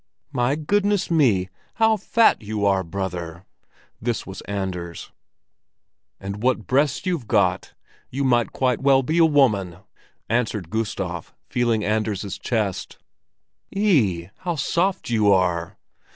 "My 0.31 0.55
goodness 0.55 1.11
me, 1.11 1.49
how 1.75 1.95
fat 1.95 2.41
you 2.41 2.65
are, 2.65 2.83
brother!" 2.83 3.45
This 4.01 4.25
was 4.25 4.41
Anders. 4.47 5.11
"And 6.19 6.41
what 6.41 6.65
breasts 6.65 7.05
you've 7.05 7.27
got! 7.27 7.75
You 8.09 8.23
might 8.23 8.51
quite 8.51 8.81
well 8.81 9.03
be 9.03 9.19
a 9.19 9.25
woman," 9.25 9.77
answered 10.27 10.71
Gustav, 10.71 11.35
feeling 11.51 11.85
Anders' 11.85 12.39
chest. 12.39 12.97
"Eeh, 13.75 14.29
how 14.37 14.55
soft 14.55 15.11
you 15.11 15.31
are!" 15.31 15.77